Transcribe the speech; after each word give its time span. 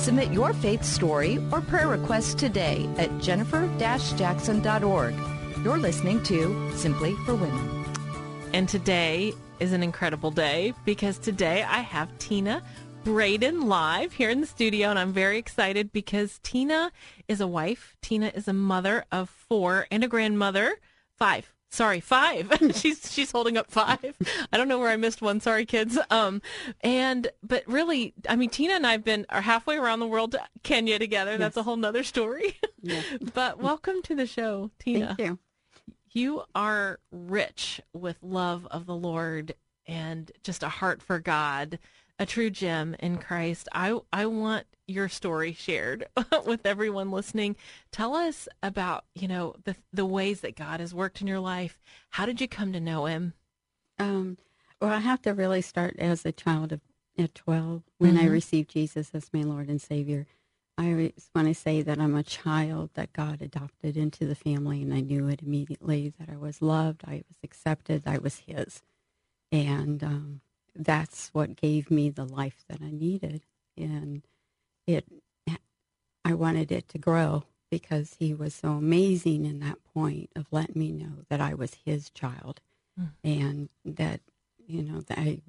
Submit 0.00 0.32
your 0.32 0.54
faith 0.54 0.82
story 0.82 1.38
or 1.52 1.60
prayer 1.60 1.88
request 1.88 2.38
today 2.38 2.88
at 2.96 3.18
jennifer-jackson.org. 3.20 5.14
You're 5.62 5.76
listening 5.76 6.22
to 6.22 6.72
Simply 6.74 7.14
for 7.26 7.34
Women. 7.34 7.84
And 8.54 8.66
today 8.66 9.34
is 9.58 9.74
an 9.74 9.82
incredible 9.82 10.30
day 10.30 10.72
because 10.86 11.18
today 11.18 11.64
I 11.64 11.80
have 11.80 12.16
Tina 12.16 12.62
Braden 13.04 13.68
live 13.68 14.14
here 14.14 14.30
in 14.30 14.40
the 14.40 14.46
studio, 14.46 14.88
and 14.88 14.98
I'm 14.98 15.12
very 15.12 15.36
excited 15.36 15.92
because 15.92 16.40
Tina 16.42 16.90
is 17.28 17.42
a 17.42 17.46
wife. 17.46 17.94
Tina 18.00 18.32
is 18.34 18.48
a 18.48 18.54
mother 18.54 19.04
of 19.12 19.28
four 19.28 19.86
and 19.90 20.02
a 20.02 20.08
grandmother, 20.08 20.76
five. 21.18 21.52
Sorry, 21.70 22.00
five. 22.00 22.52
she's 22.74 23.12
she's 23.12 23.30
holding 23.30 23.56
up 23.56 23.70
five. 23.70 24.16
I 24.52 24.56
don't 24.56 24.66
know 24.66 24.78
where 24.80 24.88
I 24.88 24.96
missed 24.96 25.22
one. 25.22 25.40
Sorry, 25.40 25.64
kids. 25.64 25.96
Um, 26.10 26.42
and 26.80 27.28
but 27.42 27.62
really, 27.66 28.12
I 28.28 28.34
mean, 28.34 28.50
Tina 28.50 28.74
and 28.74 28.86
I've 28.86 29.04
been 29.04 29.24
are 29.30 29.40
halfway 29.40 29.76
around 29.76 30.00
the 30.00 30.06
world, 30.08 30.32
to 30.32 30.40
Kenya 30.64 30.98
together. 30.98 31.32
Yes. 31.32 31.40
That's 31.40 31.56
a 31.56 31.62
whole 31.62 31.76
nother 31.76 32.02
story. 32.02 32.58
Yeah. 32.82 33.02
but 33.34 33.62
welcome 33.62 34.02
to 34.02 34.16
the 34.16 34.26
show, 34.26 34.70
Tina. 34.80 35.14
Thank 35.16 35.20
you. 35.20 35.38
You 36.12 36.42
are 36.56 36.98
rich 37.12 37.80
with 37.92 38.16
love 38.20 38.66
of 38.70 38.86
the 38.86 38.96
Lord 38.96 39.54
and 39.86 40.30
just 40.42 40.64
a 40.64 40.68
heart 40.68 41.02
for 41.02 41.20
God, 41.20 41.78
a 42.20 42.26
true 42.26 42.50
gem 42.50 42.94
in 43.00 43.16
Christ. 43.16 43.68
I 43.72 43.98
I 44.12 44.26
want 44.26 44.66
your 44.86 45.08
story 45.08 45.54
shared 45.54 46.06
with 46.46 46.66
everyone 46.66 47.10
listening. 47.10 47.56
Tell 47.90 48.14
us 48.14 48.46
about, 48.62 49.04
you 49.14 49.26
know, 49.26 49.54
the 49.64 49.74
the 49.92 50.06
ways 50.06 50.42
that 50.42 50.54
God 50.54 50.78
has 50.78 50.94
worked 50.94 51.20
in 51.20 51.26
your 51.26 51.40
life. 51.40 51.80
How 52.10 52.26
did 52.26 52.40
you 52.40 52.46
come 52.46 52.72
to 52.74 52.80
know 52.80 53.06
him? 53.06 53.32
Um, 53.98 54.36
well, 54.80 54.92
I 54.92 54.98
have 54.98 55.22
to 55.22 55.34
really 55.34 55.62
start 55.62 55.96
as 55.98 56.24
a 56.24 56.32
child 56.32 56.72
of 56.72 56.80
at 57.18 57.34
12 57.34 57.82
when 57.98 58.14
mm-hmm. 58.14 58.24
I 58.24 58.28
received 58.28 58.70
Jesus 58.70 59.10
as 59.12 59.30
my 59.32 59.42
Lord 59.42 59.68
and 59.68 59.80
Savior. 59.80 60.26
I 60.78 60.92
always 60.92 61.30
want 61.34 61.48
to 61.48 61.54
say 61.54 61.82
that 61.82 61.98
I'm 61.98 62.14
a 62.14 62.22
child 62.22 62.90
that 62.94 63.12
God 63.12 63.42
adopted 63.42 63.96
into 63.96 64.24
the 64.24 64.34
family, 64.34 64.82
and 64.82 64.94
I 64.94 65.00
knew 65.00 65.28
it 65.28 65.42
immediately 65.42 66.14
that 66.18 66.30
I 66.30 66.38
was 66.38 66.62
loved, 66.62 67.02
I 67.06 67.22
was 67.28 67.36
accepted, 67.42 68.04
I 68.06 68.16
was 68.16 68.44
His. 68.46 68.82
And 69.52 70.02
um, 70.02 70.40
that's 70.74 71.28
what 71.32 71.56
gave 71.56 71.90
me 71.90 72.10
the 72.10 72.24
life 72.24 72.64
that 72.68 72.80
I 72.82 72.90
needed. 72.90 73.42
And 73.76 74.22
it, 74.86 75.04
I 76.24 76.34
wanted 76.34 76.70
it 76.70 76.88
to 76.90 76.98
grow 76.98 77.44
because 77.70 78.16
He 78.18 78.34
was 78.34 78.54
so 78.54 78.72
amazing 78.72 79.44
in 79.44 79.60
that 79.60 79.78
point 79.94 80.30
of 80.36 80.46
letting 80.50 80.78
me 80.78 80.92
know 80.92 81.24
that 81.28 81.40
I 81.40 81.54
was 81.54 81.76
His 81.84 82.10
child 82.10 82.60
mm. 83.00 83.10
and 83.22 83.68
that, 83.84 84.20
you 84.66 84.82
know, 84.82 85.00
that 85.00 85.18
I 85.18 85.40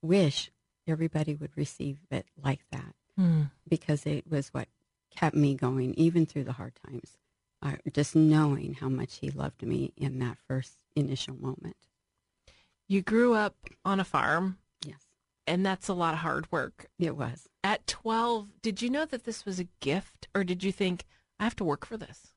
wish 0.00 0.50
everybody 0.86 1.34
would 1.34 1.56
receive 1.56 1.98
it 2.10 2.26
like 2.42 2.60
that 2.70 2.94
mm. 3.18 3.50
because 3.68 4.06
it 4.06 4.30
was 4.30 4.48
what 4.48 4.68
kept 5.14 5.36
me 5.36 5.54
going 5.54 5.94
even 5.94 6.26
through 6.26 6.44
the 6.44 6.52
hard 6.52 6.72
times. 6.86 7.16
Uh, 7.64 7.76
just 7.92 8.16
knowing 8.16 8.74
how 8.74 8.88
much 8.88 9.18
he 9.18 9.30
loved 9.30 9.62
me 9.62 9.92
in 9.96 10.18
that 10.18 10.36
first 10.48 10.78
initial 10.96 11.36
moment. 11.36 11.76
You 12.88 13.02
grew 13.02 13.34
up 13.34 13.54
on 13.84 14.00
a 14.00 14.04
farm. 14.04 14.58
And 15.46 15.66
that's 15.66 15.88
a 15.88 15.94
lot 15.94 16.14
of 16.14 16.20
hard 16.20 16.50
work. 16.52 16.86
It 16.98 17.16
was. 17.16 17.48
At 17.64 17.86
12, 17.86 18.60
did 18.62 18.82
you 18.82 18.90
know 18.90 19.04
that 19.04 19.24
this 19.24 19.44
was 19.44 19.58
a 19.58 19.68
gift 19.80 20.28
or 20.34 20.44
did 20.44 20.62
you 20.62 20.72
think, 20.72 21.04
I 21.40 21.44
have 21.44 21.56
to 21.56 21.64
work 21.64 21.84
for 21.84 21.96
this? 21.96 22.32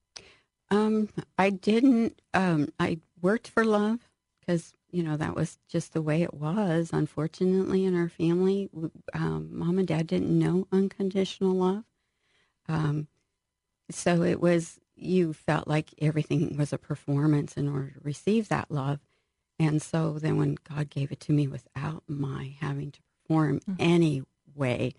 Um, 0.71 1.09
I 1.37 1.49
didn't. 1.51 2.21
Um, 2.33 2.69
I 2.79 2.99
worked 3.21 3.47
for 3.47 3.63
love 3.63 3.99
because 4.39 4.73
you 4.91 5.03
know 5.03 5.17
that 5.17 5.35
was 5.35 5.59
just 5.69 5.93
the 5.93 6.01
way 6.01 6.23
it 6.23 6.33
was. 6.33 6.89
Unfortunately, 6.91 7.85
in 7.85 7.95
our 7.95 8.09
family, 8.09 8.69
um, 9.13 9.49
mom 9.51 9.77
and 9.77 9.87
dad 9.87 10.07
didn't 10.07 10.37
know 10.37 10.67
unconditional 10.71 11.53
love, 11.53 11.83
um, 12.67 13.07
so 13.91 14.23
it 14.23 14.41
was 14.41 14.79
you 14.95 15.33
felt 15.33 15.67
like 15.67 15.93
everything 15.99 16.57
was 16.57 16.73
a 16.73 16.77
performance 16.77 17.57
in 17.57 17.67
order 17.67 17.91
to 17.91 17.99
receive 18.01 18.47
that 18.49 18.71
love, 18.71 18.99
and 19.59 19.81
so 19.81 20.19
then 20.19 20.37
when 20.37 20.57
God 20.67 20.89
gave 20.89 21.11
it 21.11 21.19
to 21.21 21.33
me 21.33 21.47
without 21.47 22.03
my 22.07 22.55
having 22.59 22.91
to 22.91 22.99
perform 23.01 23.59
mm-hmm. 23.59 23.75
any 23.79 24.23
way, 24.53 24.93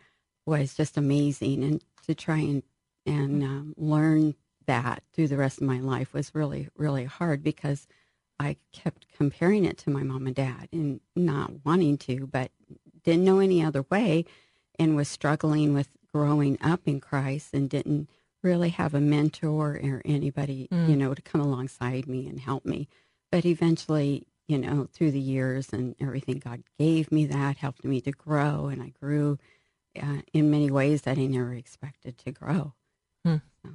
was 0.44 0.74
just 0.74 0.96
amazing, 0.96 1.64
and 1.64 1.84
to 2.06 2.14
try 2.14 2.38
and 2.38 2.62
and 3.04 3.42
um, 3.42 3.74
learn 3.76 4.34
that 4.66 5.02
through 5.12 5.28
the 5.28 5.36
rest 5.36 5.58
of 5.60 5.66
my 5.66 5.78
life 5.78 6.12
was 6.12 6.34
really 6.34 6.68
really 6.76 7.04
hard 7.04 7.42
because 7.42 7.86
I 8.38 8.56
kept 8.72 9.06
comparing 9.16 9.64
it 9.64 9.78
to 9.78 9.90
my 9.90 10.02
mom 10.02 10.26
and 10.26 10.36
dad 10.36 10.68
and 10.72 11.00
not 11.14 11.64
wanting 11.64 11.96
to, 11.98 12.26
but 12.26 12.50
didn't 13.02 13.24
know 13.24 13.38
any 13.38 13.62
other 13.64 13.86
way 13.90 14.24
and 14.78 14.96
was 14.96 15.08
struggling 15.08 15.72
with 15.72 15.88
growing 16.12 16.58
up 16.60 16.80
in 16.86 17.00
Christ 17.00 17.54
and 17.54 17.70
didn't 17.70 18.10
really 18.42 18.70
have 18.70 18.94
a 18.94 19.00
mentor 19.00 19.80
or 19.82 20.02
anybody, 20.04 20.68
mm. 20.70 20.88
you 20.88 20.96
know, 20.96 21.14
to 21.14 21.22
come 21.22 21.40
alongside 21.40 22.06
me 22.06 22.26
and 22.28 22.40
help 22.40 22.64
me. 22.64 22.88
But 23.30 23.44
eventually, 23.44 24.26
you 24.48 24.58
know, 24.58 24.88
through 24.92 25.10
the 25.10 25.20
years 25.20 25.68
and 25.72 25.94
everything, 26.00 26.38
God 26.38 26.62
gave 26.78 27.10
me 27.10 27.26
that, 27.26 27.56
helped 27.56 27.84
me 27.84 28.00
to 28.02 28.12
grow, 28.12 28.66
and 28.66 28.82
I 28.82 28.92
grew 29.00 29.38
uh, 30.00 30.20
in 30.32 30.50
many 30.50 30.70
ways 30.70 31.02
that 31.02 31.18
I 31.18 31.26
never 31.26 31.54
expected 31.54 32.18
to 32.18 32.30
grow. 32.30 32.74
Hmm. 33.24 33.36
So. 33.62 33.70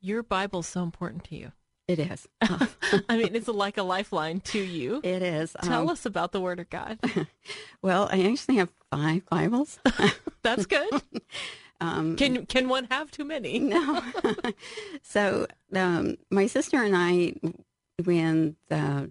Your 0.00 0.22
Bible's 0.22 0.66
so 0.66 0.82
important 0.82 1.24
to 1.24 1.36
you. 1.36 1.52
It 1.86 1.98
is. 1.98 2.28
I 2.40 3.16
mean, 3.16 3.34
it's 3.34 3.48
like 3.48 3.76
a 3.76 3.82
lifeline 3.82 4.40
to 4.42 4.60
you. 4.60 5.00
It 5.04 5.22
is. 5.22 5.56
Tell 5.62 5.82
um, 5.82 5.88
us 5.88 6.06
about 6.06 6.30
the 6.30 6.40
Word 6.40 6.60
of 6.60 6.70
God. 6.70 6.98
well, 7.82 8.08
I 8.12 8.22
actually 8.30 8.56
have 8.56 8.70
five 8.90 9.26
Bibles. 9.26 9.80
That's 10.42 10.66
good. 10.66 11.02
Um, 11.80 12.14
can 12.14 12.46
can 12.46 12.68
one 12.68 12.84
have 12.90 13.10
too 13.10 13.24
many? 13.24 13.58
no. 13.58 14.02
so 15.02 15.46
um, 15.74 16.16
my 16.30 16.46
sister 16.46 16.82
and 16.82 16.94
I, 16.96 17.34
when 18.04 18.56
the 18.68 19.10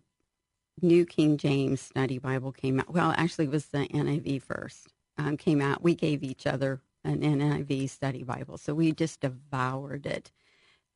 New 0.82 1.06
King 1.06 1.38
James 1.38 1.82
Study 1.82 2.18
Bible 2.18 2.52
came 2.52 2.80
out, 2.80 2.94
well, 2.94 3.14
actually, 3.18 3.46
it 3.46 3.52
was 3.52 3.68
the 3.68 3.88
NIV 3.88 4.42
first 4.42 4.88
um, 5.18 5.38
came 5.38 5.62
out. 5.62 5.84
We 5.84 5.96
gave 5.96 6.24
each 6.24 6.48
other 6.48 6.82
an 7.04 7.22
NIV 7.22 7.90
Study 7.90 8.24
Bible, 8.24 8.58
so 8.58 8.74
we 8.74 8.92
just 8.92 9.22
devoured 9.22 10.06
it 10.06 10.32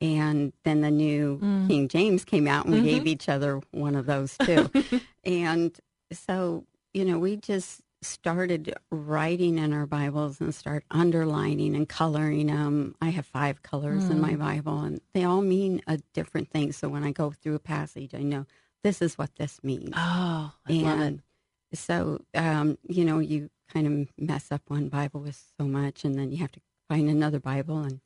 and 0.04 0.52
then 0.66 0.82
the 0.82 0.92
new 0.92 1.40
mm. 1.42 1.68
King 1.68 1.88
James 1.88 2.26
came 2.26 2.46
out, 2.46 2.66
and 2.66 2.74
we 2.74 2.80
mm-hmm. 2.82 2.90
gave 2.90 3.08
each 3.08 3.30
other 3.30 3.62
one 3.72 3.96
of 3.96 4.06
those 4.06 4.38
too. 4.38 4.70
and 5.24 5.80
so, 6.12 6.66
you 6.94 7.06
know, 7.06 7.18
we 7.18 7.38
just 7.38 7.82
started 8.02 8.76
writing 8.92 9.58
in 9.58 9.72
our 9.72 9.86
Bibles 9.86 10.42
and 10.42 10.54
start 10.54 10.84
underlining 10.92 11.74
and 11.74 11.88
coloring 11.88 12.48
them. 12.48 12.96
I 13.02 13.10
have 13.10 13.26
five 13.26 13.64
colors 13.64 14.04
mm. 14.04 14.12
in 14.12 14.20
my 14.20 14.34
mm. 14.34 14.40
Bible, 14.40 14.82
and 14.82 15.00
they 15.14 15.24
all 15.24 15.42
mean 15.42 15.82
a 15.88 16.00
different 16.14 16.50
thing. 16.50 16.74
So 16.74 16.90
when 16.90 17.06
I 17.06 17.12
go 17.12 17.32
through 17.32 17.56
a 17.56 17.60
passage, 17.60 18.14
I 18.14 18.24
know 18.24 18.46
this 18.84 19.02
is 19.02 19.18
what 19.18 19.36
this 19.38 19.64
means. 19.64 19.92
Oh, 19.96 20.54
I 20.68 20.72
and 20.72 20.84
love 20.84 21.02
it. 21.02 21.78
So, 21.78 22.22
um, 22.36 22.78
you 22.88 23.04
know, 23.04 23.20
you 23.20 23.50
kind 23.72 23.88
of 23.88 24.10
mess 24.18 24.52
up 24.52 24.62
one 24.68 24.90
Bible 24.90 25.22
with 25.22 25.42
so 25.58 25.66
much, 25.66 26.04
and 26.04 26.16
then 26.16 26.32
you 26.32 26.38
have 26.38 26.52
to 26.52 26.62
find 26.88 27.10
another 27.10 27.40
Bible 27.40 27.80
and 27.80 28.02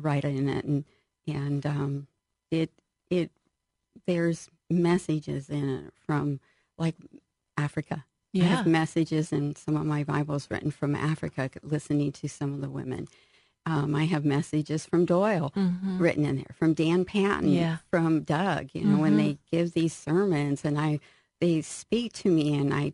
write 0.00 0.24
in 0.24 0.48
it. 0.48 0.64
And 0.64 0.84
and 1.26 1.66
um, 1.66 2.06
it 2.50 2.70
it 3.10 3.30
there's 4.06 4.48
messages 4.70 5.48
in 5.48 5.68
it 5.68 5.92
from 6.06 6.40
like 6.76 6.94
Africa. 7.56 8.04
Yeah. 8.32 8.44
I 8.44 8.46
have 8.48 8.66
messages 8.66 9.32
in 9.32 9.56
some 9.56 9.76
of 9.76 9.86
my 9.86 10.04
Bibles 10.04 10.48
written 10.50 10.70
from 10.70 10.94
Africa, 10.94 11.50
listening 11.62 12.12
to 12.12 12.28
some 12.28 12.52
of 12.52 12.60
the 12.60 12.68
women. 12.68 13.08
Um, 13.68 13.94
I 13.94 14.04
have 14.04 14.24
messages 14.24 14.86
from 14.86 15.04
Doyle 15.04 15.52
mm-hmm. 15.54 15.98
written 15.98 16.24
in 16.24 16.36
there, 16.36 16.54
from 16.54 16.74
Dan 16.74 17.04
Patton, 17.04 17.50
yeah. 17.50 17.78
from 17.90 18.22
Doug. 18.22 18.70
You 18.72 18.82
know, 18.82 18.92
mm-hmm. 18.92 19.00
when 19.00 19.16
they 19.16 19.38
give 19.50 19.72
these 19.72 19.94
sermons 19.94 20.64
and 20.64 20.78
I 20.78 21.00
they 21.40 21.60
speak 21.60 22.12
to 22.14 22.30
me 22.30 22.54
and 22.54 22.72
I 22.72 22.92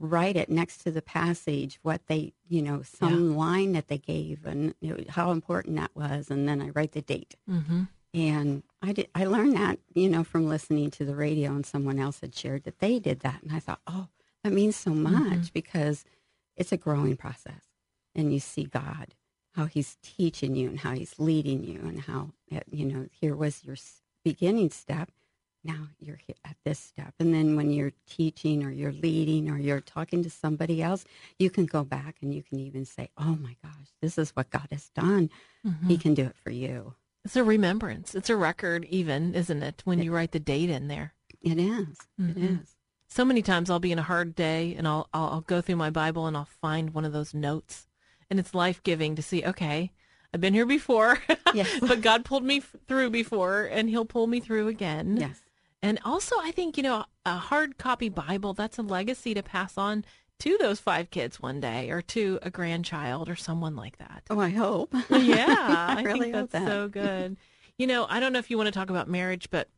write 0.00 0.36
it 0.36 0.48
next 0.48 0.78
to 0.78 0.90
the 0.90 1.02
passage 1.02 1.78
what 1.82 2.00
they 2.08 2.32
you 2.48 2.60
know 2.60 2.82
some 2.82 3.30
yeah. 3.30 3.36
line 3.36 3.72
that 3.72 3.86
they 3.86 3.98
gave 3.98 4.44
and 4.44 4.74
you 4.80 4.90
know, 4.90 5.04
how 5.08 5.30
important 5.30 5.76
that 5.76 5.92
was 5.94 6.28
and 6.28 6.48
then 6.48 6.60
i 6.60 6.70
write 6.70 6.90
the 6.90 7.02
date 7.02 7.36
mm-hmm. 7.48 7.84
and 8.12 8.64
i 8.82 8.92
did 8.92 9.08
i 9.14 9.24
learned 9.24 9.56
that 9.56 9.78
you 9.94 10.08
know 10.08 10.24
from 10.24 10.48
listening 10.48 10.90
to 10.90 11.04
the 11.04 11.14
radio 11.14 11.52
and 11.52 11.64
someone 11.64 12.00
else 12.00 12.18
had 12.18 12.34
shared 12.34 12.64
that 12.64 12.80
they 12.80 12.98
did 12.98 13.20
that 13.20 13.40
and 13.44 13.52
i 13.52 13.60
thought 13.60 13.78
oh 13.86 14.08
that 14.42 14.52
means 14.52 14.74
so 14.74 14.90
much 14.90 15.12
mm-hmm. 15.14 15.42
because 15.54 16.04
it's 16.56 16.72
a 16.72 16.76
growing 16.76 17.16
process 17.16 17.62
and 18.16 18.32
you 18.32 18.40
see 18.40 18.64
God, 18.64 19.14
how 19.56 19.64
He's 19.66 19.96
teaching 20.02 20.54
you 20.54 20.68
and 20.68 20.78
how 20.78 20.92
He's 20.92 21.18
leading 21.18 21.64
you, 21.64 21.80
and 21.80 22.00
how, 22.00 22.30
uh, 22.54 22.60
you 22.70 22.84
know, 22.84 23.06
here 23.10 23.34
was 23.34 23.64
your 23.64 23.76
beginning 24.24 24.70
step. 24.70 25.10
Now 25.64 25.88
you're 25.98 26.20
at 26.44 26.56
this 26.64 26.78
step. 26.78 27.14
And 27.18 27.34
then 27.34 27.56
when 27.56 27.72
you're 27.72 27.92
teaching 28.06 28.62
or 28.62 28.70
you're 28.70 28.92
leading 28.92 29.50
or 29.50 29.58
you're 29.58 29.80
talking 29.80 30.22
to 30.22 30.30
somebody 30.30 30.80
else, 30.80 31.04
you 31.40 31.50
can 31.50 31.66
go 31.66 31.82
back 31.82 32.16
and 32.22 32.32
you 32.32 32.42
can 32.44 32.60
even 32.60 32.84
say, 32.84 33.08
oh 33.18 33.36
my 33.42 33.56
gosh, 33.64 33.88
this 34.00 34.16
is 34.16 34.30
what 34.30 34.50
God 34.50 34.68
has 34.70 34.90
done. 34.90 35.28
He 35.88 35.98
can 35.98 36.14
do 36.14 36.22
it 36.26 36.36
for 36.36 36.50
you. 36.50 36.94
It's 37.24 37.34
a 37.34 37.42
remembrance. 37.42 38.14
It's 38.14 38.30
a 38.30 38.36
record, 38.36 38.84
even, 38.84 39.34
isn't 39.34 39.60
it? 39.64 39.82
When 39.84 40.00
you 40.00 40.12
write 40.14 40.30
the 40.30 40.38
date 40.38 40.70
in 40.70 40.86
there. 40.86 41.14
It 41.42 41.58
is. 41.58 41.98
It 42.18 42.36
Mhm. 42.36 42.62
is. 42.62 42.76
So 43.08 43.24
many 43.24 43.42
times 43.42 43.68
I'll 43.68 43.80
be 43.80 43.90
in 43.90 43.98
a 43.98 44.02
hard 44.02 44.36
day 44.36 44.74
and 44.76 44.86
I'll, 44.86 45.08
I'll 45.12 45.28
I'll 45.30 45.40
go 45.40 45.60
through 45.60 45.76
my 45.76 45.90
Bible 45.90 46.26
and 46.26 46.36
I'll 46.36 46.44
find 46.44 46.94
one 46.94 47.04
of 47.04 47.12
those 47.12 47.34
notes, 47.34 47.88
and 48.30 48.38
it's 48.40 48.54
life 48.54 48.82
giving 48.82 49.14
to 49.16 49.22
see. 49.22 49.44
Okay, 49.44 49.92
I've 50.34 50.40
been 50.40 50.54
here 50.54 50.66
before, 50.66 51.18
Yes. 51.54 51.78
but 51.80 52.00
God 52.00 52.24
pulled 52.24 52.44
me 52.44 52.60
through 52.60 53.10
before, 53.10 53.64
and 53.64 53.88
He'll 53.88 54.04
pull 54.04 54.26
me 54.26 54.40
through 54.40 54.68
again. 54.68 55.16
Yes. 55.18 55.40
And 55.82 55.98
also, 56.04 56.36
I 56.40 56.50
think 56.50 56.76
you 56.76 56.82
know 56.82 57.04
a 57.24 57.36
hard 57.36 57.78
copy 57.78 58.08
Bible 58.08 58.54
that's 58.54 58.78
a 58.78 58.82
legacy 58.82 59.34
to 59.34 59.42
pass 59.42 59.76
on 59.78 60.04
to 60.40 60.58
those 60.58 60.80
five 60.80 61.10
kids 61.10 61.40
one 61.40 61.60
day, 61.60 61.90
or 61.90 62.02
to 62.02 62.38
a 62.42 62.50
grandchild, 62.50 63.28
or 63.28 63.36
someone 63.36 63.76
like 63.76 63.98
that. 63.98 64.24
Oh, 64.30 64.38
I 64.40 64.50
hope. 64.50 64.92
Yeah, 65.10 65.46
I 65.58 65.96
I, 65.98 66.02
really 66.02 66.20
think 66.20 66.34
hope 66.34 66.50
that's 66.50 66.64
that. 66.64 66.70
so 66.70 66.88
good. 66.88 67.36
You 67.78 67.86
know, 67.86 68.06
I 68.08 68.20
don't 68.20 68.32
know 68.32 68.38
if 68.38 68.50
you 68.50 68.56
want 68.56 68.66
to 68.68 68.72
talk 68.72 68.90
about 68.90 69.08
marriage, 69.08 69.48
but 69.50 69.68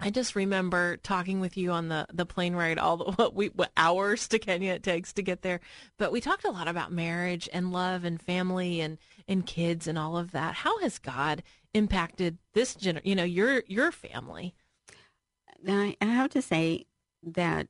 I 0.00 0.10
just 0.10 0.34
remember 0.34 0.96
talking 0.98 1.40
with 1.40 1.56
you 1.56 1.70
on 1.70 1.88
the 1.88 2.06
the 2.12 2.26
plane 2.26 2.54
ride, 2.54 2.78
all 2.78 2.96
the 2.96 3.04
what 3.16 3.34
we 3.34 3.48
what 3.48 3.70
hours 3.76 4.26
to 4.28 4.38
Kenya 4.38 4.72
it 4.74 4.82
takes 4.82 5.12
to 5.14 5.22
get 5.22 5.42
there. 5.42 5.60
But 5.98 6.12
we 6.12 6.20
talked 6.20 6.44
a 6.44 6.50
lot 6.50 6.68
about 6.68 6.92
marriage 6.92 7.48
and 7.52 7.72
love 7.72 8.04
and 8.04 8.20
family 8.20 8.80
and 8.80 8.98
and 9.28 9.46
kids 9.46 9.86
and 9.86 9.98
all 9.98 10.16
of 10.16 10.32
that. 10.32 10.54
How 10.54 10.78
has 10.80 10.98
God 10.98 11.42
impacted 11.72 12.38
this 12.54 12.74
gener? 12.74 13.00
You 13.04 13.14
know, 13.14 13.24
your 13.24 13.62
your 13.66 13.92
family. 13.92 14.54
And 15.66 15.80
I, 15.80 15.96
I 16.00 16.06
have 16.06 16.30
to 16.30 16.42
say 16.42 16.86
that 17.22 17.68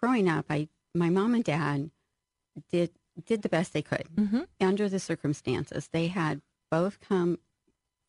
growing 0.00 0.28
up, 0.28 0.46
I 0.50 0.68
my 0.94 1.10
mom 1.10 1.34
and 1.34 1.44
dad 1.44 1.90
did 2.70 2.90
did 3.24 3.42
the 3.42 3.48
best 3.48 3.72
they 3.72 3.82
could 3.82 4.08
Mm-hmm. 4.16 4.42
under 4.60 4.88
the 4.88 4.98
circumstances. 4.98 5.88
They 5.92 6.08
had 6.08 6.42
both 6.70 7.00
come 7.00 7.38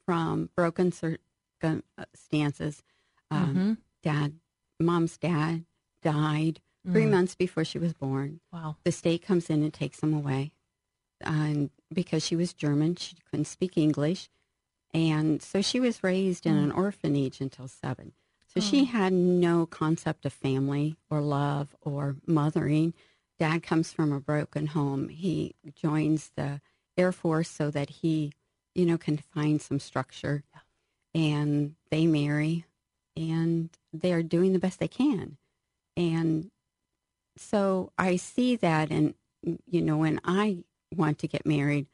from 0.06 0.50
broken 0.56 0.92
circumstances. 0.92 2.84
Um, 3.32 3.48
mm-hmm. 3.48 3.74
Dad, 4.04 4.34
mom's 4.80 5.18
dad 5.18 5.66
died 6.02 6.62
3 6.86 7.04
Mm. 7.04 7.12
months 7.12 7.36
before 7.36 7.66
she 7.66 7.80
was 7.80 7.94
born. 7.94 8.40
Wow. 8.54 8.78
The 8.84 8.92
state 8.92 9.22
comes 9.22 9.50
in 9.50 9.62
and 9.64 9.74
takes 9.74 10.00
them 10.00 10.14
away, 10.14 10.52
and 11.22 11.70
because 11.92 12.26
she 12.26 12.36
was 12.36 12.54
German, 12.54 12.96
she 12.96 13.16
couldn't 13.30 13.46
speak 13.46 13.78
English, 13.78 14.30
and 14.94 15.42
so 15.42 15.62
she 15.62 15.80
was 15.80 16.04
raised 16.04 16.46
in 16.46 16.56
an 16.56 16.72
orphanage 16.72 17.42
until 17.42 17.68
seven. 17.68 18.14
So 18.48 18.62
she 18.62 18.86
had 18.86 19.12
no 19.14 19.66
concept 19.66 20.26
of 20.26 20.34
family 20.34 20.96
or 21.10 21.22
love 21.22 21.76
or 21.82 22.16
mothering. 22.26 22.94
Dad 23.38 23.62
comes 23.62 23.92
from 23.94 24.12
a 24.12 24.20
broken 24.20 24.68
home. 24.68 25.10
He 25.10 25.54
joins 25.76 26.32
the 26.36 26.62
Air 26.98 27.12
Force 27.12 27.50
so 27.50 27.70
that 27.70 27.90
he, 27.90 28.32
you 28.74 28.86
know, 28.86 28.98
can 28.98 29.18
find 29.18 29.62
some 29.62 29.80
structure. 29.80 30.44
And 31.14 31.76
they 31.92 32.08
marry 32.08 32.66
and 33.18 33.70
they're 33.92 34.24
doing 34.24 34.54
the 34.54 34.60
best 34.60 34.80
they 34.80 34.88
can. 34.88 35.38
And 35.98 36.52
so 37.36 37.92
I 37.98 38.16
see 38.16 38.56
that. 38.58 38.92
And, 38.92 39.16
you 39.66 39.82
know, 39.82 39.98
when 39.98 40.22
I 40.24 40.60
want 40.96 41.20
to 41.20 41.28
get 41.28 41.46
married, 41.46 41.88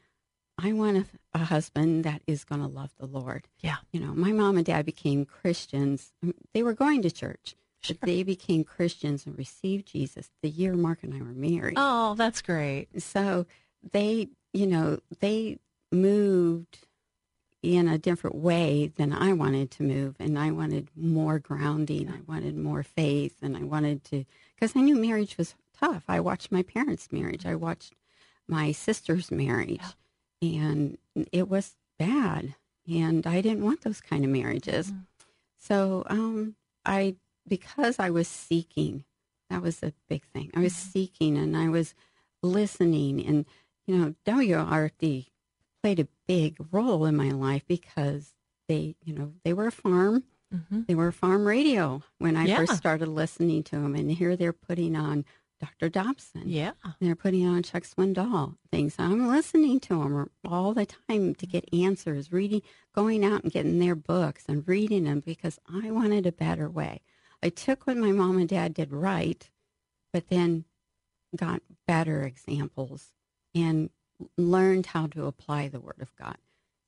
I 0.58 0.72
want 0.72 0.98
a, 0.98 1.06
a 1.32 1.44
husband 1.44 2.04
that 2.04 2.22
is 2.26 2.44
going 2.44 2.60
to 2.60 2.68
love 2.68 2.90
the 2.98 3.06
Lord. 3.06 3.48
Yeah. 3.60 3.76
You 3.90 4.00
know, 4.00 4.14
my 4.14 4.32
mom 4.32 4.56
and 4.56 4.66
dad 4.66 4.84
became 4.86 5.24
Christians. 5.24 6.12
Mm, 6.24 6.34
they 6.52 6.62
were 6.62 6.74
going 6.74 7.02
to 7.02 7.10
church, 7.10 7.56
Sure. 7.80 7.96
they 8.02 8.22
became 8.22 8.62
Christians 8.62 9.26
and 9.26 9.36
received 9.36 9.86
Jesus 9.88 10.30
the 10.42 10.48
year 10.50 10.74
Mark 10.74 11.02
and 11.02 11.12
I 11.14 11.18
were 11.18 11.32
married. 11.32 11.74
Oh, 11.76 12.14
that's 12.14 12.40
great. 12.42 13.02
So 13.02 13.46
they, 13.92 14.28
you 14.52 14.66
know, 14.66 15.00
they 15.20 15.58
moved 15.90 16.86
in 17.64 17.88
a 17.88 17.96
different 17.96 18.36
way 18.36 18.92
than 18.96 19.12
I 19.12 19.32
wanted 19.32 19.70
to 19.72 19.82
move. 19.82 20.16
And 20.20 20.38
I 20.38 20.50
wanted 20.50 20.88
more 20.94 21.38
grounding. 21.38 22.10
I 22.10 22.20
wanted 22.30 22.56
more 22.56 22.82
faith. 22.82 23.36
And 23.40 23.56
I 23.56 23.62
wanted 23.62 24.04
to, 24.04 24.26
because 24.54 24.76
I 24.76 24.80
knew 24.80 24.94
marriage 24.94 25.38
was 25.38 25.54
tough. 25.78 26.04
I 26.06 26.20
watched 26.20 26.52
my 26.52 26.62
parents' 26.62 27.10
marriage, 27.10 27.46
I 27.46 27.54
watched 27.54 27.94
my 28.46 28.72
sister's 28.72 29.30
marriage, 29.30 29.80
and 30.42 30.98
it 31.32 31.48
was 31.48 31.76
bad. 31.98 32.54
And 32.86 33.26
I 33.26 33.40
didn't 33.40 33.64
want 33.64 33.80
those 33.80 34.02
kind 34.02 34.24
of 34.24 34.30
marriages. 34.30 34.92
So 35.58 36.04
um, 36.06 36.56
I, 36.84 37.16
because 37.48 37.98
I 37.98 38.10
was 38.10 38.28
seeking, 38.28 39.04
that 39.48 39.62
was 39.62 39.82
a 39.82 39.94
big 40.08 40.22
thing. 40.34 40.50
I 40.54 40.60
was 40.60 40.74
seeking 40.74 41.38
and 41.38 41.56
I 41.56 41.70
was 41.70 41.94
listening. 42.42 43.24
And, 43.24 43.46
you 43.86 43.96
know, 43.96 44.14
WRFD 44.26 45.28
played 45.84 46.00
a 46.00 46.08
big 46.26 46.56
role 46.72 47.04
in 47.04 47.14
my 47.14 47.28
life 47.28 47.62
because 47.68 48.32
they, 48.68 48.96
you 49.04 49.12
know, 49.12 49.34
they 49.44 49.52
were 49.52 49.66
a 49.66 49.70
farm. 49.70 50.24
Mm-hmm. 50.50 50.84
They 50.88 50.94
were 50.94 51.12
farm 51.12 51.46
radio 51.46 52.02
when 52.16 52.38
I 52.38 52.46
Yeah. 52.46 52.56
first 52.56 52.76
started 52.78 53.06
listening 53.06 53.62
to 53.64 53.72
them. 53.76 53.94
And 53.94 54.10
here 54.10 54.34
they're 54.34 54.54
putting 54.54 54.96
on 54.96 55.26
Dr. 55.60 55.90
Dobson. 55.90 56.44
Yeah. 56.46 56.70
They're 57.02 57.14
putting 57.14 57.46
on 57.46 57.62
Chuck 57.64 57.82
Swindoll 57.82 58.56
things. 58.72 58.94
I'm 58.98 59.28
listening 59.28 59.78
to 59.80 59.98
them 59.98 60.30
all 60.42 60.72
the 60.72 60.86
time 60.86 61.34
to 61.34 61.46
get 61.46 61.68
answers, 61.70 62.32
reading, 62.32 62.62
going 62.94 63.22
out 63.22 63.42
and 63.42 63.52
getting 63.52 63.78
their 63.78 63.94
books 63.94 64.44
and 64.48 64.66
reading 64.66 65.04
them 65.04 65.20
because 65.20 65.58
I 65.70 65.90
wanted 65.90 66.24
a 66.26 66.32
better 66.32 66.70
way. 66.70 67.02
I 67.42 67.50
took 67.50 67.86
what 67.86 67.98
my 67.98 68.10
mom 68.10 68.38
and 68.38 68.48
dad 68.48 68.72
did 68.72 68.90
right, 68.90 69.50
but 70.14 70.28
then 70.30 70.64
got 71.36 71.60
better 71.86 72.22
examples 72.22 73.12
and 73.54 73.90
learned 74.36 74.86
how 74.86 75.06
to 75.08 75.26
apply 75.26 75.68
the 75.68 75.80
Word 75.80 76.00
of 76.00 76.14
God. 76.16 76.36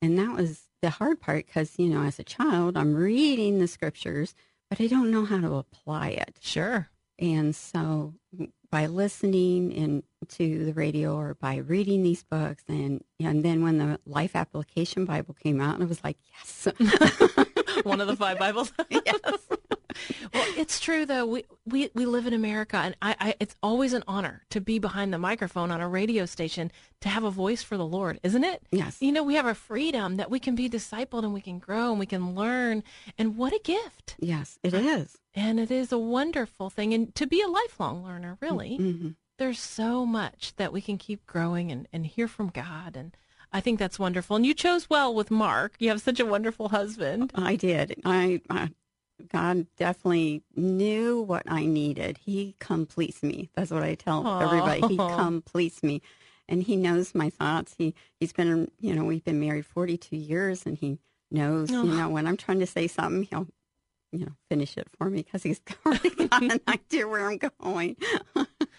And 0.01 0.17
that 0.19 0.35
was 0.35 0.67
the 0.81 0.91
hard 0.91 1.19
part 1.19 1.47
because, 1.47 1.73
you 1.77 1.87
know, 1.87 2.03
as 2.03 2.19
a 2.19 2.23
child, 2.23 2.77
I'm 2.77 2.95
reading 2.95 3.59
the 3.59 3.67
scriptures, 3.67 4.35
but 4.69 4.79
I 4.79 4.87
don't 4.87 5.11
know 5.11 5.25
how 5.25 5.39
to 5.39 5.55
apply 5.55 6.09
it. 6.09 6.37
Sure. 6.39 6.89
And 7.19 7.55
so 7.55 8.13
by 8.69 8.85
listening 8.85 9.71
in 9.71 10.03
to 10.27 10.65
the 10.65 10.73
radio 10.73 11.15
or 11.15 11.33
by 11.35 11.55
reading 11.55 12.03
these 12.03 12.23
books 12.23 12.63
and 12.67 13.03
and 13.19 13.43
then 13.43 13.63
when 13.63 13.77
the 13.77 13.99
life 14.05 14.35
application 14.35 15.05
Bible 15.05 15.33
came 15.33 15.59
out, 15.61 15.81
I 15.81 15.85
was 15.85 16.03
like, 16.03 16.17
yes. 16.33 16.67
One 17.83 18.01
of 18.01 18.07
the 18.07 18.15
five 18.15 18.39
Bibles. 18.39 18.71
yes. 18.89 19.19
Well, 20.33 20.45
it's 20.57 20.79
true 20.79 21.05
though. 21.05 21.25
We 21.25 21.45
we, 21.65 21.89
we 21.95 22.05
live 22.05 22.27
in 22.27 22.33
America, 22.33 22.77
and 22.77 22.95
I, 23.01 23.15
I 23.19 23.35
it's 23.39 23.55
always 23.63 23.93
an 23.93 24.03
honor 24.07 24.43
to 24.51 24.61
be 24.61 24.77
behind 24.79 25.11
the 25.13 25.17
microphone 25.17 25.71
on 25.71 25.81
a 25.81 25.87
radio 25.87 26.25
station 26.25 26.71
to 27.01 27.09
have 27.09 27.23
a 27.23 27.31
voice 27.31 27.63
for 27.63 27.77
the 27.77 27.85
Lord, 27.85 28.19
isn't 28.23 28.43
it? 28.43 28.61
Yes. 28.71 28.97
You 29.01 29.11
know, 29.11 29.23
we 29.23 29.35
have 29.35 29.45
a 29.47 29.55
freedom 29.55 30.17
that 30.17 30.29
we 30.29 30.39
can 30.39 30.55
be 30.55 30.69
discipled 30.69 31.23
and 31.23 31.33
we 31.33 31.41
can 31.41 31.57
grow 31.59 31.89
and 31.91 31.99
we 31.99 32.05
can 32.05 32.35
learn, 32.35 32.83
and 33.17 33.37
what 33.37 33.53
a 33.53 33.59
gift! 33.63 34.15
Yes, 34.19 34.59
it 34.63 34.73
is. 34.73 35.17
And 35.33 35.59
it 35.59 35.71
is 35.71 35.91
a 35.91 35.97
wonderful 35.97 36.69
thing, 36.69 36.93
and 36.93 37.13
to 37.15 37.25
be 37.25 37.41
a 37.41 37.47
lifelong 37.47 38.03
learner, 38.03 38.37
really. 38.41 38.77
Mhm. 38.77 39.15
There's 39.39 39.59
so 39.59 40.05
much 40.05 40.53
that 40.57 40.73
we 40.73 40.81
can 40.81 40.97
keep 40.97 41.25
growing 41.27 41.71
and, 41.71 41.87
and 41.93 42.05
hear 42.05 42.27
from 42.27 42.49
God, 42.49 42.95
and 42.95 43.15
I 43.53 43.59
think 43.61 43.79
that's 43.79 43.97
wonderful. 43.99 44.35
And 44.35 44.45
you 44.45 44.53
chose 44.53 44.89
well 44.89 45.13
with 45.13 45.31
Mark. 45.31 45.73
You 45.79 45.89
have 45.89 46.01
such 46.01 46.19
a 46.19 46.25
wonderful 46.25 46.69
husband. 46.69 47.31
I 47.35 47.55
did. 47.55 47.99
I, 48.05 48.41
I 48.49 48.69
God 49.31 49.65
definitely 49.77 50.43
knew 50.55 51.21
what 51.21 51.43
I 51.47 51.65
needed. 51.65 52.17
He 52.19 52.55
completes 52.59 53.23
me. 53.23 53.49
That's 53.55 53.71
what 53.71 53.83
I 53.83 53.95
tell 53.95 54.25
Aw. 54.27 54.39
everybody. 54.41 54.81
He 54.93 54.97
completes 55.15 55.81
me. 55.81 56.01
And 56.49 56.63
he 56.63 56.75
knows 56.75 57.13
my 57.15 57.29
thoughts. 57.29 57.75
He 57.77 57.93
he's 58.19 58.31
been, 58.33 58.69
you 58.79 58.93
know, 58.93 59.03
we've 59.03 59.23
been 59.23 59.39
married 59.39 59.65
42 59.65 60.15
years 60.15 60.65
and 60.65 60.77
he 60.77 60.99
knows, 61.31 61.71
Oh. 61.71 61.83
you 61.83 61.93
know, 61.95 62.09
when 62.09 62.27
I'm 62.27 62.37
trying 62.37 62.59
to 62.59 62.67
say 62.67 62.87
something, 62.87 63.23
he'll 63.23 63.47
you 64.13 64.19
know, 64.19 64.31
finish 64.49 64.77
it 64.77 64.87
for 64.97 65.09
me 65.09 65.23
because 65.23 65.43
he's 65.43 65.59
already 65.85 66.09
got 66.27 66.41
an 66.41 66.59
idea 66.67 67.05
where 67.07 67.27
I'm 67.29 67.37
going. 67.61 67.97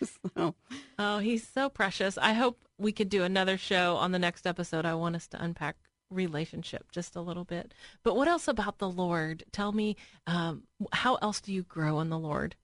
so, 0.37 0.55
Oh, 0.99 1.19
he's 1.19 1.47
so 1.47 1.69
precious. 1.69 2.19
I 2.19 2.33
hope 2.33 2.59
we 2.78 2.93
could 2.93 3.09
do 3.09 3.23
another 3.25 3.57
show 3.57 3.97
on 3.97 4.12
the 4.12 4.19
next 4.19 4.47
episode. 4.47 4.85
I 4.85 4.95
want 4.95 5.17
us 5.17 5.26
to 5.28 5.43
unpack 5.43 5.76
relationship 6.11 6.90
just 6.90 7.17
a 7.17 7.21
little 7.21 7.45
bit. 7.45 7.75
But 8.02 8.17
what 8.17 8.28
else 8.28 8.49
about 8.49 8.78
the 8.78 8.88
Lord? 8.88 9.45
Tell 9.52 9.73
me, 9.73 9.97
um, 10.26 10.64
how 10.93 11.17
else 11.17 11.40
do 11.40 11.52
you 11.52 11.62
grow 11.62 12.00
in 12.00 12.09
the 12.09 12.19
Lord? 12.19 12.57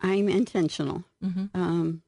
I'm 0.00 0.28
intentional. 0.28 1.04
Mhm. 1.24 1.50
Um, 1.54 2.02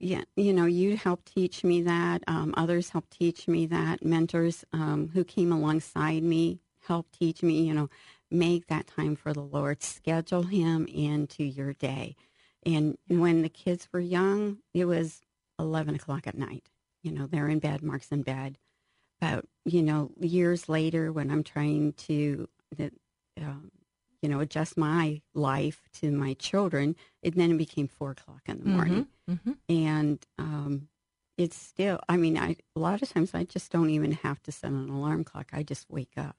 yeah, 0.00 0.22
you 0.36 0.52
know, 0.52 0.66
you 0.66 0.96
helped 0.96 1.34
teach 1.34 1.64
me 1.64 1.82
that. 1.82 2.22
Um, 2.28 2.54
others 2.56 2.90
helped 2.90 3.10
teach 3.10 3.48
me 3.48 3.66
that. 3.66 4.04
Mentors 4.04 4.64
um, 4.72 5.10
who 5.12 5.24
came 5.24 5.52
alongside 5.52 6.22
me 6.22 6.60
helped 6.86 7.18
teach 7.18 7.42
me. 7.42 7.62
You 7.66 7.74
know, 7.74 7.90
make 8.30 8.68
that 8.68 8.86
time 8.86 9.16
for 9.16 9.32
the 9.32 9.42
Lord. 9.42 9.82
Schedule 9.82 10.44
Him 10.44 10.86
into 10.86 11.42
your 11.42 11.72
day. 11.72 12.14
And 12.64 12.98
when 13.08 13.42
the 13.42 13.48
kids 13.48 13.88
were 13.92 14.00
young, 14.00 14.58
it 14.74 14.84
was 14.84 15.20
11 15.58 15.94
o'clock 15.94 16.26
at 16.26 16.36
night. 16.36 16.68
You 17.02 17.12
know, 17.12 17.26
they're 17.26 17.48
in 17.48 17.58
bed, 17.60 17.82
Mark's 17.82 18.10
in 18.10 18.22
bed. 18.22 18.58
But, 19.20 19.44
you 19.64 19.82
know, 19.82 20.10
years 20.20 20.68
later 20.68 21.12
when 21.12 21.30
I'm 21.30 21.42
trying 21.42 21.92
to, 21.94 22.48
um, 23.40 23.70
you 24.22 24.28
know, 24.28 24.40
adjust 24.40 24.76
my 24.76 25.20
life 25.34 25.82
to 25.94 26.10
my 26.10 26.34
children, 26.34 26.96
it 27.22 27.34
then 27.36 27.52
it 27.52 27.58
became 27.58 27.88
four 27.88 28.12
o'clock 28.12 28.42
in 28.46 28.58
the 28.58 28.66
morning. 28.66 29.06
Mm-hmm. 29.28 29.52
And 29.68 30.26
um, 30.38 30.88
it's 31.36 31.56
still, 31.56 32.00
I 32.08 32.16
mean, 32.16 32.36
I, 32.36 32.56
a 32.74 32.80
lot 32.80 33.02
of 33.02 33.08
times 33.08 33.34
I 33.34 33.44
just 33.44 33.70
don't 33.70 33.90
even 33.90 34.12
have 34.12 34.42
to 34.44 34.52
set 34.52 34.70
an 34.70 34.88
alarm 34.88 35.24
clock. 35.24 35.50
I 35.52 35.62
just 35.62 35.88
wake 35.90 36.14
up 36.16 36.36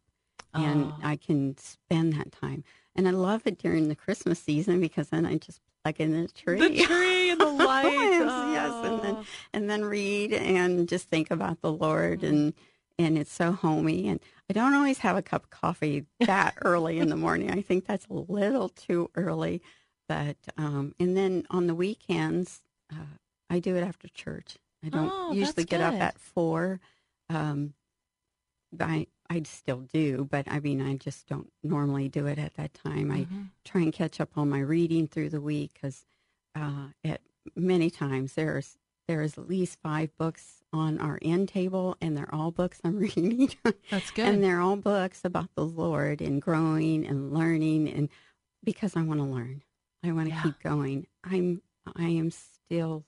and 0.54 0.86
Oh. 0.86 1.00
I 1.04 1.16
can 1.16 1.58
spend 1.58 2.14
that 2.14 2.32
time. 2.32 2.64
And 2.96 3.08
I 3.08 3.12
love 3.12 3.44
it 3.46 3.60
during 3.60 3.88
the 3.88 3.96
Christmas 3.96 4.40
season 4.40 4.82
because 4.82 5.10
then 5.10 5.26
I 5.26 5.38
just 5.38 5.62
plug 5.84 5.96
in 6.00 6.22
the 6.22 6.28
tree. 6.30 6.60
The 6.60 6.84
tree 6.86 7.30
and 7.32 7.40
the 7.42 7.46
lights. 7.46 7.90
yes, 7.90 8.22
yes, 8.54 8.86
and 8.86 9.02
then 9.04 9.16
Oh. 9.20 9.26
and 9.54 9.70
then 9.70 9.86
read 9.86 10.34
and 10.34 10.88
just 10.88 11.10
think 11.10 11.32
about 11.32 11.62
the 11.62 11.72
Lord 11.72 12.24
and 12.24 12.54
and 12.98 13.18
it's 13.18 13.32
so 13.34 13.52
homey 13.54 14.08
and 14.10 14.20
I 14.50 14.54
don't 14.54 14.74
always 14.74 15.00
have 15.00 15.16
a 15.16 15.22
cup 15.22 15.44
of 15.46 15.50
coffee 15.50 16.06
that 16.20 16.56
early 16.64 17.00
in 17.00 17.10
the 17.10 17.16
morning. 17.26 17.52
I 17.52 17.62
think 17.62 17.86
that's 17.86 18.08
a 18.08 18.14
little 18.14 18.70
too 18.70 19.10
early, 19.16 19.62
but 20.08 20.38
um, 20.58 20.94
and 21.00 21.16
then 21.16 21.46
on 21.50 21.68
the 21.68 21.76
weekends 21.76 22.62
uh, 22.92 23.16
I 23.50 23.60
do 23.60 23.76
it 23.76 23.82
after 23.84 24.08
church. 24.10 24.58
I 24.86 24.90
don't 24.90 25.12
Oh, 25.14 25.32
usually 25.34 25.66
get 25.66 25.82
up 25.82 25.94
at 25.96 26.18
four. 26.20 26.80
Um, 27.30 27.74
I 28.80 29.08
I 29.30 29.42
still 29.46 29.82
do, 29.82 30.28
but 30.30 30.46
I 30.50 30.60
mean 30.60 30.82
I 30.82 30.96
just 30.98 31.28
don't 31.28 31.52
normally 31.64 32.10
do 32.10 32.26
it 32.28 32.40
at 32.40 32.56
that 32.56 32.74
time. 32.74 33.12
I 33.12 33.26
Mhm. 33.26 33.50
try 33.66 33.82
and 33.82 33.94
catch 33.94 34.20
up 34.20 34.38
on 34.38 34.50
my 34.50 34.60
reading 34.60 35.08
through 35.08 35.30
the 35.30 35.42
week 35.42 35.74
because 35.74 36.06
uh, 36.56 36.88
at 37.04 37.22
many 37.56 37.90
times 37.90 38.34
there's 38.34 38.78
there's 39.08 39.38
at 39.40 39.48
least 39.48 39.80
five 39.82 40.16
books 40.18 40.64
on 40.72 41.00
our 41.00 41.18
end 41.24 41.50
table, 41.50 41.98
and 42.00 42.16
they're 42.16 42.34
all 42.34 42.52
books 42.52 42.80
I'm 42.84 42.98
reading, 43.00 43.50
That's 43.90 44.12
good. 44.12 44.28
and 44.28 44.44
they're 44.44 44.60
all 44.62 44.76
books 44.76 45.22
about 45.26 45.50
the 45.56 45.66
Lord 45.66 46.22
and 46.22 46.40
growing 46.42 47.06
and 47.08 47.34
learning, 47.34 47.88
and 47.90 48.10
because 48.64 48.96
I 48.96 49.02
want 49.02 49.20
to 49.20 49.26
learn, 49.26 49.64
I 50.04 50.12
want 50.12 50.28
to 50.28 50.34
Yeah. 50.36 50.44
keep 50.44 50.60
going. 50.60 51.08
I'm 51.24 51.62
I 51.96 52.10
am 52.10 52.30
still 52.30 53.06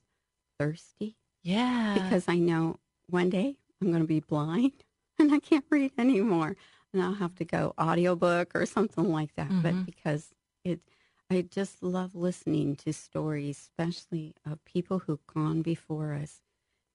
thirsty 0.59 1.17
yeah. 1.43 1.93
because 1.93 2.25
I 2.27 2.37
know 2.37 2.79
one 3.07 3.29
day 3.29 3.57
I'm 3.81 3.89
going 3.89 4.01
to 4.01 4.07
be 4.07 4.21
blind 4.21 4.83
and 5.21 5.33
I 5.33 5.39
can't 5.39 5.65
read 5.69 5.91
anymore. 5.97 6.55
And 6.93 7.01
I'll 7.01 7.13
have 7.15 7.35
to 7.35 7.45
go 7.45 7.73
audiobook 7.79 8.51
or 8.55 8.65
something 8.65 9.11
like 9.11 9.35
that. 9.35 9.49
Mhm. 9.49 9.61
But 9.63 9.85
because 9.85 10.33
it, 10.65 10.81
I 11.29 11.41
just 11.43 11.81
love 11.83 12.15
listening 12.15 12.75
to 12.77 12.93
stories, 12.93 13.57
especially 13.59 14.35
of 14.45 14.63
people 14.65 14.99
who've 14.99 15.25
gone 15.27 15.61
before 15.61 16.13
us 16.13 16.41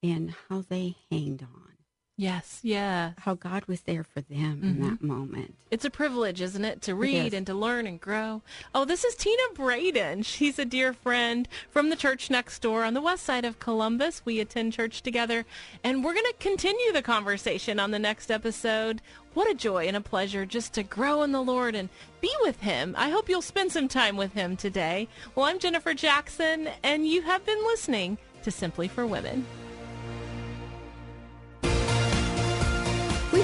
and 0.02 0.32
how 0.48 0.62
they 0.62 0.96
hanged 1.10 1.42
on, 1.42 1.75
yes. 2.16 2.60
Yeah. 2.62 3.12
how 3.18 3.34
God 3.34 3.64
was 3.66 3.82
there 3.82 4.04
for 4.04 4.20
them 4.20 4.60
in 4.62 4.80
that 4.82 4.94
mm-hmm. 4.94 5.06
moment. 5.06 5.54
It's 5.70 5.84
a 5.84 5.90
privilege, 5.90 6.40
isn't 6.40 6.64
it, 6.64 6.82
to 6.82 6.94
read 6.94 7.28
is. 7.28 7.34
and 7.34 7.46
to 7.46 7.54
learn 7.54 7.86
and 7.86 8.00
grow. 8.00 8.42
Oh, 8.74 8.84
this 8.84 9.04
is 9.04 9.14
Tina 9.14 9.42
Braden. 9.54 10.22
She's 10.22 10.58
a 10.58 10.64
dear 10.64 10.92
friend 10.92 11.48
from 11.70 11.90
the 11.90 11.96
church 11.96 12.30
next 12.30 12.60
door 12.60 12.84
on 12.84 12.94
the 12.94 13.00
west 13.00 13.24
side 13.24 13.44
of 13.44 13.58
Columbus. 13.58 14.22
We 14.24 14.40
attend 14.40 14.72
church 14.72 15.02
together, 15.02 15.44
and 15.82 16.04
we're 16.04 16.14
going 16.14 16.24
to 16.26 16.34
continue 16.38 16.92
the 16.92 17.02
conversation 17.02 17.80
on 17.80 17.90
the 17.90 17.98
next 17.98 18.30
episode. 18.30 19.02
What 19.34 19.50
a 19.50 19.54
joy 19.54 19.86
and 19.86 19.96
a 19.96 20.00
pleasure 20.00 20.46
just 20.46 20.72
to 20.74 20.82
grow 20.82 21.22
in 21.22 21.32
the 21.32 21.42
Lord 21.42 21.74
and 21.74 21.90
be 22.20 22.32
with 22.40 22.60
Him. 22.60 22.94
I 22.96 23.10
hope 23.10 23.28
you'll 23.28 23.42
spend 23.42 23.72
some 23.72 23.88
time 23.88 24.16
with 24.16 24.32
Him 24.32 24.56
today. 24.56 25.08
Well, 25.34 25.46
I'm 25.46 25.58
Jennifer 25.58 25.92
Jackson, 25.92 26.70
and 26.82 27.06
you 27.06 27.22
have 27.22 27.44
been 27.44 27.62
listening 27.64 28.18
to 28.44 28.50
Simply 28.50 28.88
for 28.88 29.06
Women. 29.06 29.44